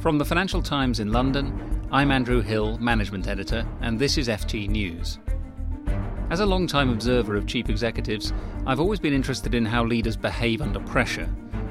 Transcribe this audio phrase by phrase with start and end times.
[0.00, 4.66] From the Financial Times in London, I'm Andrew Hill, Management Editor, and this is FT
[4.66, 5.18] News.
[6.30, 8.32] As a long-time observer of chief executives,
[8.66, 11.26] I've always been interested in how leaders behave under pressure,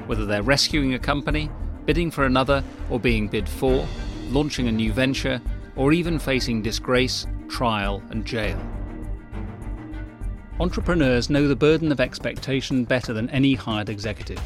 [0.06, 1.50] whether they're rescuing a company,
[1.86, 3.84] bidding for another, or being bid for,
[4.28, 5.42] launching a new venture,
[5.74, 8.64] or even facing disgrace, trial, and jail.
[10.60, 14.40] Entrepreneurs know the burden of expectation better than any hired executive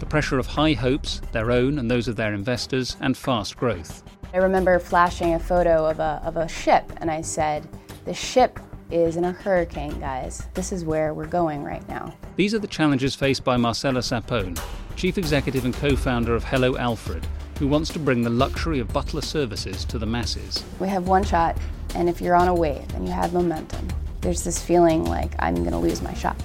[0.00, 4.02] the pressure of high hopes, their own and those of their investors, and fast growth.
[4.34, 7.66] I remember flashing a photo of a, of a ship, and I said,
[8.04, 8.58] The ship
[8.90, 10.46] is in a hurricane, guys.
[10.54, 12.14] This is where we're going right now.
[12.36, 14.60] These are the challenges faced by Marcela Sapone,
[14.96, 17.26] chief executive and co founder of Hello Alfred,
[17.58, 20.64] who wants to bring the luxury of butler services to the masses.
[20.78, 21.56] We have one shot,
[21.94, 23.88] and if you're on a wave and you have momentum,
[24.20, 26.36] there's this feeling like I'm going to lose my shot.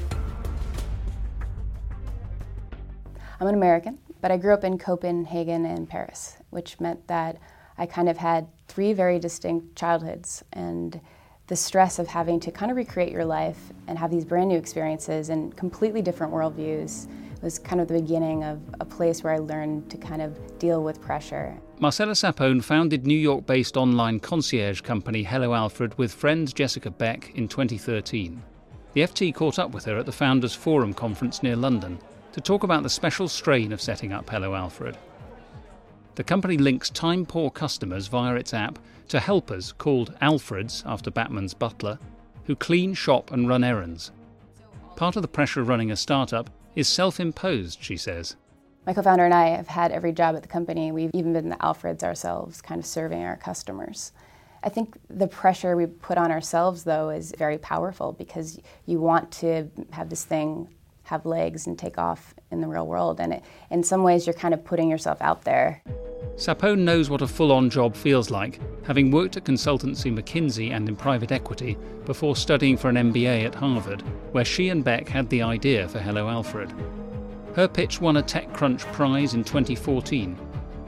[3.41, 7.37] I'm an American, but I grew up in Copenhagen and Paris, which meant that
[7.75, 10.43] I kind of had three very distinct childhoods.
[10.53, 11.01] And
[11.47, 14.59] the stress of having to kind of recreate your life and have these brand new
[14.59, 17.07] experiences and completely different worldviews
[17.41, 20.83] was kind of the beginning of a place where I learned to kind of deal
[20.83, 21.59] with pressure.
[21.79, 27.31] Marcela Sapone founded New York based online concierge company Hello Alfred with friend Jessica Beck
[27.33, 28.43] in 2013.
[28.93, 31.97] The FT caught up with her at the Founders Forum conference near London
[32.31, 34.97] to talk about the special strain of setting up Hello Alfred.
[36.15, 38.79] The company links time poor customers via its app
[39.09, 41.99] to helpers called Alfreds, after Batman's butler,
[42.45, 44.11] who clean, shop, and run errands.
[44.95, 48.35] Part of the pressure of running a startup is self imposed, she says.
[48.85, 50.91] My co founder and I have had every job at the company.
[50.91, 54.11] We've even been the Alfreds ourselves, kind of serving our customers.
[54.63, 59.31] I think the pressure we put on ourselves, though, is very powerful because you want
[59.33, 60.69] to have this thing
[61.11, 63.19] have legs and take off in the real world.
[63.19, 65.83] And it, in some ways, you're kind of putting yourself out there.
[66.37, 70.87] Sapone knows what a full on job feels like, having worked at consultancy McKinsey and
[70.87, 75.29] in private equity before studying for an MBA at Harvard, where she and Beck had
[75.29, 76.73] the idea for Hello Alfred.
[77.55, 80.39] Her pitch won a TechCrunch prize in 2014.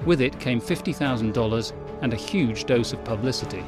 [0.06, 3.64] With it came $50,000 and a huge dose of publicity.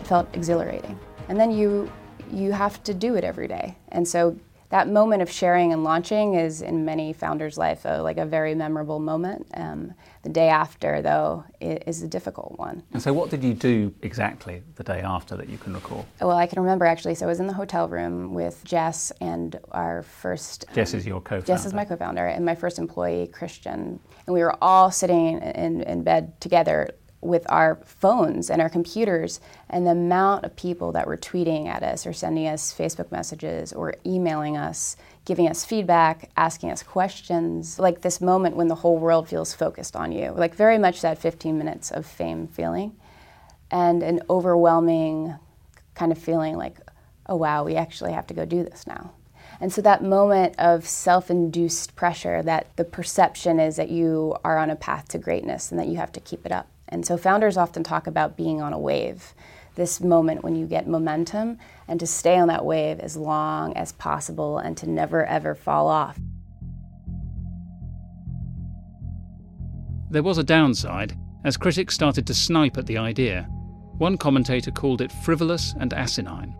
[0.00, 0.98] It felt exhilarating.
[1.28, 1.90] And then you
[2.30, 3.76] you have to do it every day.
[3.88, 4.36] And so
[4.70, 8.54] that moment of sharing and launching is in many founders' life a, like a very
[8.54, 9.46] memorable moment.
[9.54, 12.82] Um, the day after, though, is a difficult one.
[12.92, 16.04] And so, what did you do exactly the day after that you can recall?
[16.20, 17.14] Well, I can remember actually.
[17.14, 20.64] So I was in the hotel room with Jess and our first.
[20.74, 21.46] Jess is your co-founder.
[21.46, 25.82] Jess is my co-founder and my first employee, Christian, and we were all sitting in,
[25.82, 26.90] in bed together
[27.26, 31.82] with our phones and our computers and the amount of people that were tweeting at
[31.82, 37.78] us or sending us Facebook messages or emailing us, giving us feedback, asking us questions,
[37.78, 41.18] like this moment when the whole world feels focused on you, like very much that
[41.18, 42.96] 15 minutes of fame feeling,
[43.70, 45.34] and an overwhelming
[45.94, 46.76] kind of feeling like,
[47.28, 49.12] oh wow, we actually have to go do this now.
[49.60, 54.58] And so that moment of self induced pressure that the perception is that you are
[54.58, 56.68] on a path to greatness and that you have to keep it up.
[56.88, 59.34] And so founders often talk about being on a wave,
[59.74, 61.58] this moment when you get momentum,
[61.88, 65.88] and to stay on that wave as long as possible and to never ever fall
[65.88, 66.18] off.
[70.10, 73.42] There was a downside as critics started to snipe at the idea.
[73.98, 76.54] One commentator called it frivolous and asinine.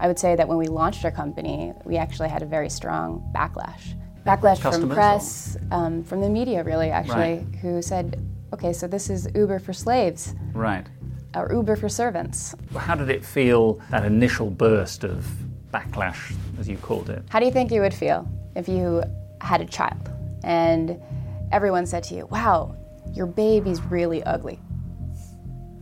[0.00, 3.28] I would say that when we launched our company, we actually had a very strong
[3.34, 3.94] backlash.
[4.24, 7.56] Backlash Customers from press, um, from the media, really, actually, right.
[7.62, 8.22] who said,
[8.52, 10.34] okay, so this is Uber for slaves.
[10.52, 10.86] Right.
[11.34, 12.54] Or Uber for servants.
[12.76, 15.26] How did it feel, that initial burst of
[15.72, 17.22] backlash, as you called it?
[17.28, 19.02] How do you think you would feel if you
[19.40, 20.10] had a child
[20.42, 21.00] and
[21.52, 22.74] everyone said to you, wow,
[23.12, 24.58] your baby's really ugly?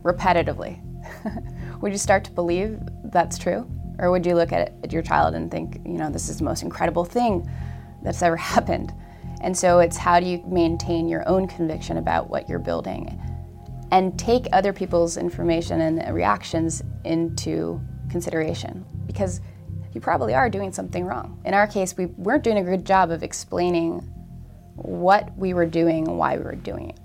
[0.03, 0.81] Repetitively.
[1.81, 3.69] would you start to believe that's true?
[3.99, 6.43] Or would you look at, at your child and think, you know, this is the
[6.43, 7.49] most incredible thing
[8.03, 8.93] that's ever happened?
[9.41, 13.21] And so it's how do you maintain your own conviction about what you're building
[13.91, 17.79] and take other people's information and reactions into
[18.09, 19.41] consideration because
[19.93, 21.41] you probably are doing something wrong.
[21.45, 23.99] In our case, we weren't doing a good job of explaining
[24.75, 26.99] what we were doing and why we were doing it.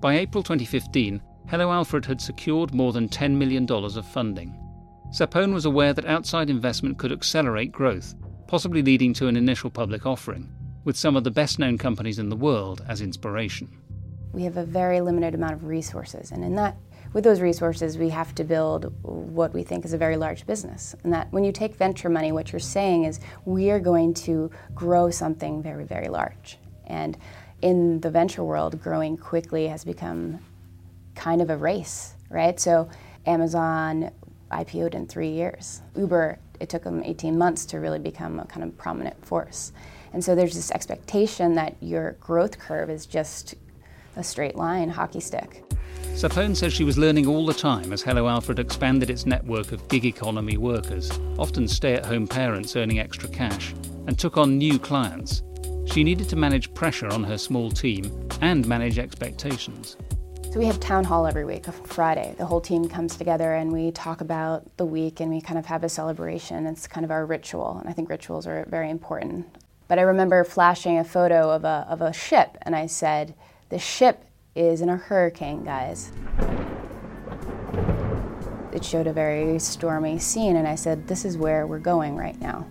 [0.00, 4.58] By April 2015, Hello Alfred had secured more than $10 million of funding.
[5.10, 8.14] Sapone was aware that outside investment could accelerate growth,
[8.48, 10.55] possibly leading to an initial public offering
[10.86, 13.68] with some of the best known companies in the world as inspiration.
[14.32, 16.76] We have a very limited amount of resources, and in that
[17.12, 20.94] with those resources, we have to build what we think is a very large business.
[21.02, 24.50] And that when you take venture money, what you're saying is we are going to
[24.74, 26.58] grow something very, very large.
[26.86, 27.16] And
[27.62, 30.40] in the venture world, growing quickly has become
[31.14, 32.60] kind of a race, right?
[32.60, 32.88] So
[33.24, 34.10] Amazon
[34.50, 35.80] IPO'd in three years.
[35.96, 39.72] Uber, it took them 18 months to really become a kind of prominent force.
[40.16, 43.54] And so there's this expectation that your growth curve is just
[44.16, 45.62] a straight line, hockey stick.
[46.14, 49.86] Sapone says she was learning all the time as Hello Alfred expanded its network of
[49.88, 53.74] gig economy workers, often stay at home parents earning extra cash,
[54.06, 55.42] and took on new clients.
[55.84, 59.98] She needed to manage pressure on her small team and manage expectations.
[60.50, 62.34] So we have town hall every week, Friday.
[62.38, 65.66] The whole team comes together and we talk about the week and we kind of
[65.66, 66.64] have a celebration.
[66.64, 69.46] It's kind of our ritual, and I think rituals are very important.
[69.88, 73.34] But I remember flashing a photo of a, of a ship, and I said,
[73.68, 74.24] The ship
[74.56, 76.10] is in a hurricane, guys.
[78.72, 82.38] It showed a very stormy scene, and I said, This is where we're going right
[82.40, 82.66] now.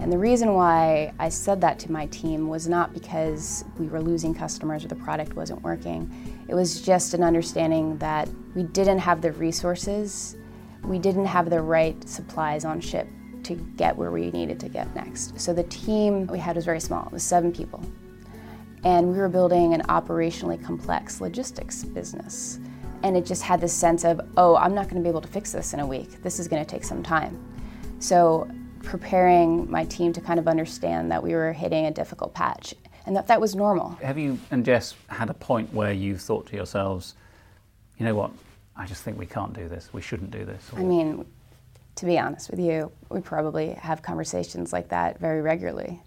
[0.00, 4.00] And the reason why I said that to my team was not because we were
[4.00, 6.10] losing customers or the product wasn't working.
[6.48, 10.36] It was just an understanding that we didn't have the resources,
[10.82, 13.06] we didn't have the right supplies on ship
[13.44, 15.38] to get where we needed to get next.
[15.38, 17.82] So the team we had was very small, it was seven people.
[18.84, 22.58] And we were building an operationally complex logistics business.
[23.02, 25.28] And it just had this sense of, oh, I'm not going to be able to
[25.28, 26.22] fix this in a week.
[26.22, 27.38] This is going to take some time.
[27.98, 28.50] So
[28.82, 32.74] preparing my team to kind of understand that we were hitting a difficult patch
[33.06, 33.90] and that that was normal.
[34.02, 37.14] Have you and Jess had a point where you thought to yourselves,
[37.98, 38.30] you know what,
[38.76, 40.70] I just think we can't do this, we shouldn't do this?
[40.72, 40.80] Or...
[40.80, 41.26] I mean,
[41.96, 46.02] to be honest with you, we probably have conversations like that very regularly.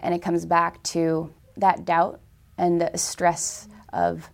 [0.00, 2.20] And it comes back to that doubt
[2.56, 4.28] and the stress of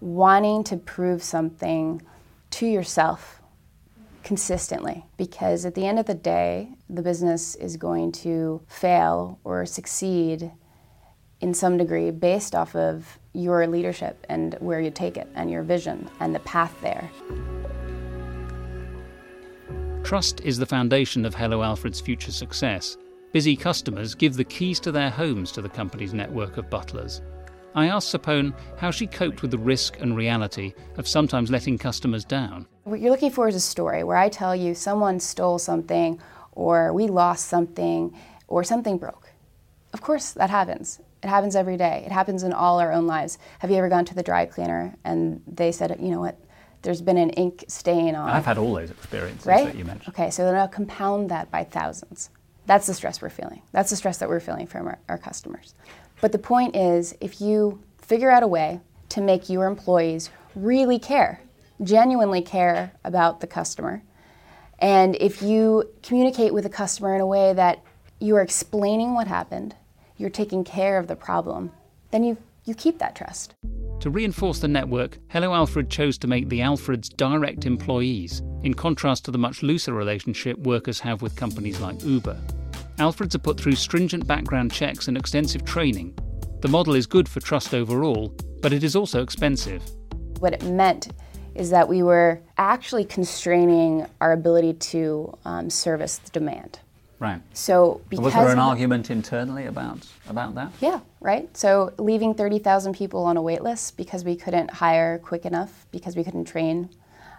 [0.00, 2.02] wanting to prove something
[2.50, 3.40] to yourself
[4.22, 9.64] consistently because at the end of the day, the business is going to fail or
[9.66, 10.50] succeed
[11.40, 15.62] in some degree based off of your leadership and where you take it and your
[15.62, 17.10] vision and the path there.
[20.02, 22.96] Trust is the foundation of Hello Alfred's future success.
[23.32, 27.22] Busy customers give the keys to their homes to the company's network of butlers.
[27.76, 32.24] I asked Sapone how she coped with the risk and reality of sometimes letting customers
[32.24, 32.66] down.
[32.82, 36.20] What you're looking for is a story where I tell you someone stole something,
[36.52, 38.12] or we lost something,
[38.48, 39.30] or something broke.
[39.92, 40.98] Of course, that happens.
[41.22, 42.02] It happens every day.
[42.04, 43.38] It happens in all our own lives.
[43.60, 46.36] Have you ever gone to the dry cleaner and they said, you know what,
[46.82, 48.28] there's been an ink stain on.
[48.28, 49.66] I've had all those experiences right?
[49.66, 50.14] that you mentioned.
[50.14, 52.30] Okay, so then I'll compound that by thousands.
[52.66, 53.62] That's the stress we're feeling.
[53.72, 55.74] That's the stress that we're feeling from our, our customers.
[56.20, 58.80] But the point is, if you figure out a way
[59.10, 61.40] to make your employees really care,
[61.82, 64.02] genuinely care about the customer,
[64.78, 67.82] and if you communicate with the customer in a way that
[68.18, 69.74] you are explaining what happened,
[70.16, 71.72] you're taking care of the problem,
[72.10, 73.54] then you, you keep that trust.
[74.00, 79.26] To reinforce the network, Hello Alfred chose to make the Alfreds direct employees, in contrast
[79.26, 82.40] to the much looser relationship workers have with companies like Uber.
[82.96, 86.16] Alfreds are put through stringent background checks and extensive training.
[86.60, 89.82] The model is good for trust overall, but it is also expensive.
[90.38, 91.10] What it meant
[91.54, 96.80] is that we were actually constraining our ability to um, service the demand.
[97.20, 97.42] Right.
[97.52, 100.72] So because was there an argument internally about about that?
[100.80, 101.54] Yeah, right.
[101.54, 106.16] So leaving 30,000 people on a wait list because we couldn't hire quick enough, because
[106.16, 106.88] we couldn't train,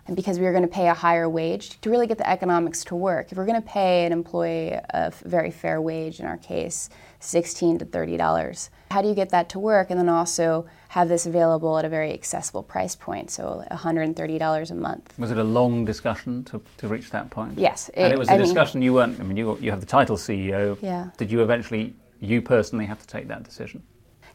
[0.06, 2.84] and because we were going to pay a higher wage to really get the economics
[2.86, 3.32] to work.
[3.32, 7.80] If we're going to pay an employee a very fair wage, in our case, 16
[7.80, 11.26] to 30 dollars, how do you get that to work and then also have this
[11.26, 15.14] available at a very accessible price point, so $130 a month.
[15.18, 17.58] Was it a long discussion to, to reach that point?
[17.58, 17.90] Yes.
[17.90, 19.80] It, and it was a I discussion mean, you weren't, I mean, you, you have
[19.80, 20.78] the title CEO.
[20.82, 21.10] Yeah.
[21.18, 23.82] Did you eventually, you personally, have to take that decision?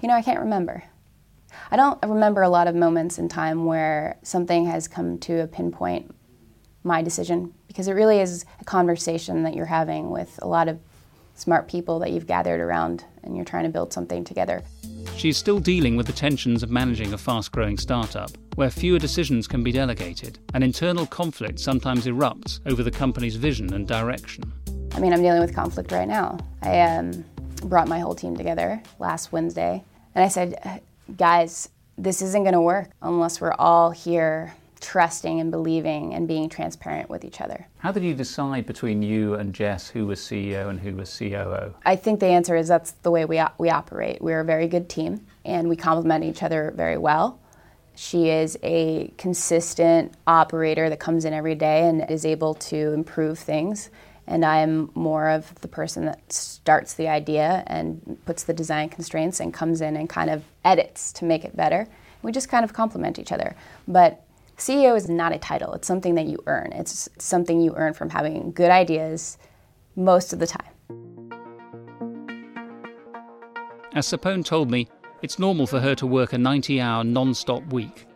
[0.01, 0.83] You know, I can't remember.
[1.71, 5.47] I don't remember a lot of moments in time where something has come to a
[5.47, 6.15] pinpoint
[6.83, 10.79] my decision because it really is a conversation that you're having with a lot of
[11.37, 14.63] smart people that you've gathered around and you're trying to build something together.
[15.17, 19.47] She's still dealing with the tensions of managing a fast growing startup, where fewer decisions
[19.47, 24.53] can be delegated, and internal conflict sometimes erupts over the company's vision and direction.
[24.93, 26.39] I mean, I'm dealing with conflict right now.
[26.63, 27.25] I um,
[27.65, 30.83] brought my whole team together last Wednesday, and I said,
[31.17, 34.55] guys, this isn't going to work unless we're all here
[34.87, 37.67] trusting and believing and being transparent with each other.
[37.79, 41.75] How did you decide between you and Jess who was CEO and who was COO?
[41.85, 44.23] I think the answer is that's the way we, we operate.
[44.23, 47.41] We're a very good team and we complement each other very well.
[47.97, 53.41] She is a consistent operator that comes in every day and is able to improve
[53.41, 53.91] things.
[54.29, 59.41] and I'm more of the person that starts the idea and puts the design constraints
[59.41, 61.89] and comes in and kind of edits to make it better.
[62.23, 63.57] We just kind of complement each other.
[63.89, 64.23] But
[64.57, 66.73] CEO is not a title, it's something that you earn.
[66.73, 69.37] It's something you earn from having good ideas
[69.97, 70.63] most of the time.
[73.95, 74.89] As Sapone told me,
[75.23, 78.07] it's normal for her to work a 90 hour non stop week.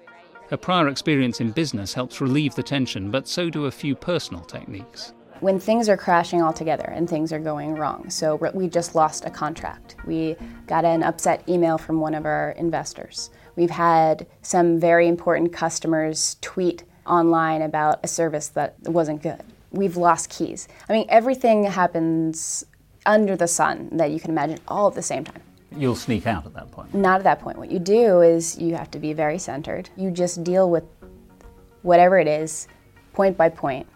[0.49, 4.43] Her prior experience in business helps relieve the tension, but so do a few personal
[4.43, 8.09] techniques when things are crashing all together and things are going wrong.
[8.11, 9.97] So we just lost a contract.
[10.07, 13.31] We got an upset email from one of our investors.
[13.57, 19.43] We've had some very important customers tweet online about a service that wasn't good.
[19.73, 20.69] We've lost keys.
[20.89, 22.65] I mean, everything happens
[23.07, 25.43] under the sun that you can imagine all at the same time.
[25.77, 26.93] You'll sneak out at that point.
[26.95, 27.57] Not at that point.
[27.57, 29.89] What you do is you have to be very centered.
[29.97, 30.85] You just deal with
[31.83, 32.67] whatever it is,
[33.13, 33.87] point by point,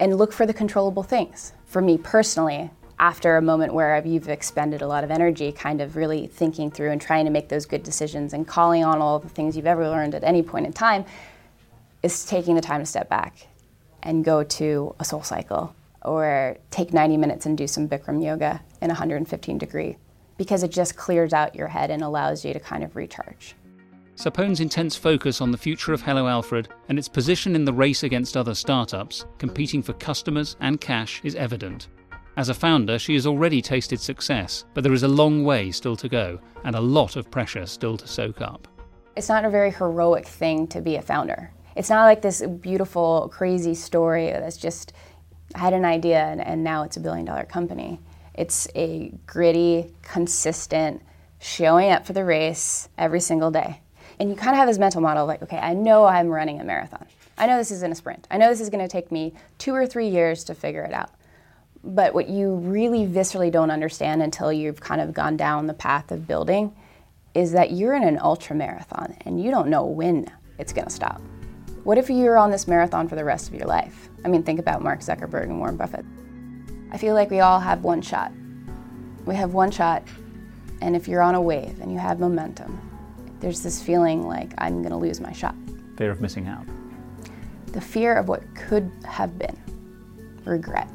[0.00, 1.52] and look for the controllable things.
[1.66, 5.94] For me personally, after a moment where you've expended a lot of energy, kind of
[5.94, 9.28] really thinking through and trying to make those good decisions and calling on all the
[9.28, 11.04] things you've ever learned at any point in time,
[12.02, 13.46] is taking the time to step back
[14.02, 18.88] and go to a SoulCycle or take 90 minutes and do some Bikram yoga in
[18.88, 19.96] 115 degree
[20.38, 23.54] because it just clears out your head and allows you to kind of recharge.
[24.20, 28.02] Sapone's intense focus on the future of Hello Alfred and its position in the race
[28.02, 31.88] against other startups, competing for customers and cash, is evident.
[32.36, 35.96] As a founder, she has already tasted success, but there is a long way still
[35.96, 38.68] to go and a lot of pressure still to soak up.
[39.16, 41.50] It's not a very heroic thing to be a founder.
[41.74, 44.92] It's not like this beautiful, crazy story that's just
[45.54, 47.98] I had an idea and, and now it's a billion dollar company.
[48.34, 51.00] It's a gritty, consistent,
[51.38, 53.80] showing up for the race every single day
[54.20, 56.64] and you kind of have this mental model like, okay, I know I'm running a
[56.64, 57.06] marathon.
[57.38, 58.28] I know this isn't a sprint.
[58.30, 60.92] I know this is going to take me two or three years to figure it
[60.92, 61.10] out.
[61.82, 66.12] But what you really viscerally don't understand until you've kind of gone down the path
[66.12, 66.76] of building
[67.32, 70.92] is that you're in an ultra marathon and you don't know when it's going to
[70.92, 71.22] stop.
[71.84, 74.10] What if you're on this marathon for the rest of your life?
[74.22, 76.04] I mean, think about Mark Zuckerberg and Warren Buffett.
[76.92, 78.32] I feel like we all have one shot.
[79.24, 80.02] We have one shot,
[80.82, 82.89] and if you're on a wave and you have momentum,
[83.40, 85.54] there's this feeling like I'm going to lose my shot.
[85.96, 86.66] Fear of missing out.
[87.66, 89.58] The fear of what could have been.
[90.44, 90.88] Regret.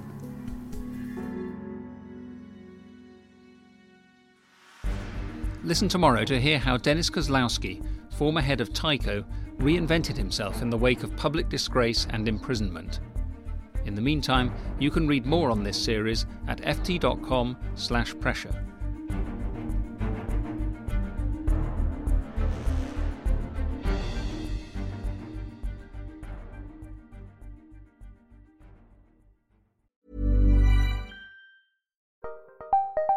[5.63, 7.83] Listen tomorrow to hear how Dennis Kozlowski,
[8.13, 9.25] former head of Tyco,
[9.57, 12.99] reinvented himself in the wake of public disgrace and imprisonment.
[13.85, 18.65] In the meantime, you can read more on this series at ft.com/pressure.